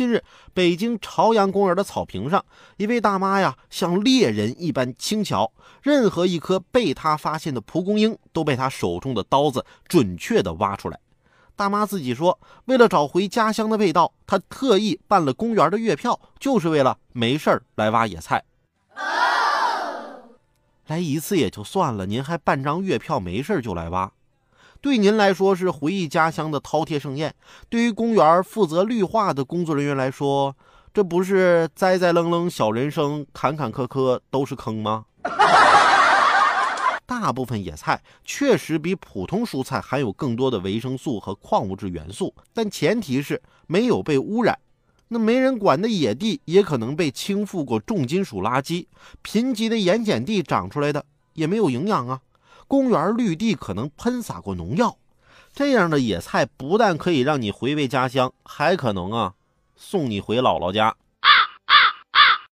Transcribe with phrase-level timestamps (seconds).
[0.00, 0.24] 近日，
[0.54, 2.42] 北京朝阳公园的草坪上，
[2.78, 10.98] 一位大妈呀，像猎人一般轻巧，任何一颗被她发现的蒲公英都被她手中的刀子准确地挖出来。
[11.54, 18.42] 大妈自己说，为了找回家乡的味道，她特意办了公园的月票，就是为了没事儿来挖野菜。
[20.88, 24.10] 来一次也就算了，您还办张月票，没事就来挖。
[24.80, 27.34] 对您来说是回忆家乡的饕餮盛宴，
[27.68, 30.56] 对于公园负责绿化的工作人员来说，
[30.94, 35.04] 这不是栽栽愣愣小人生，坎坎坷坷都是坑吗？
[37.04, 44.58] 大部分野菜确实比普通蔬菜含有更多的维生素和矿物质元素，但前提是没有被污染。
[45.08, 48.86] 那没人管的野地也可能被倾覆过重金属垃圾，
[49.22, 52.20] 贫瘠的盐碱地长出来的也没有营养啊。
[52.70, 54.96] 公园绿地可能喷洒过农药，
[55.52, 59.34] 这样的野菜不但可以让你回味家乡，还可能啊
[59.74, 60.94] 送你回姥姥家。